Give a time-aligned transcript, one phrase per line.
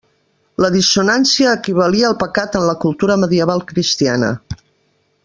[0.63, 4.33] La dissonància equivalia al pecat en la cultura medieval cristiana.